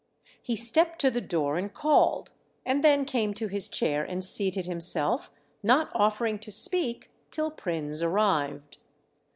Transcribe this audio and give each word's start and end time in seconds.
He 0.41 0.55
stepped 0.55 0.97
to 1.01 1.11
the 1.11 1.21
door 1.21 1.59
and 1.59 1.71
called, 1.71 2.31
and 2.65 2.83
then 2.83 3.05
came 3.05 3.35
to 3.35 3.45
his 3.47 3.69
chair 3.69 4.03
and 4.03 4.23
seated 4.23 4.65
himself, 4.65 5.29
not 5.61 5.91
offering 5.93 6.39
to 6.39 6.49
speak 6.51 7.11
till 7.29 7.51
Prins 7.51 8.01
arrived. 8.01 8.79